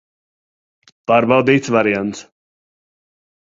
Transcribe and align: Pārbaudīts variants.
Pārbaudīts 1.11 1.71
variants. 1.77 2.25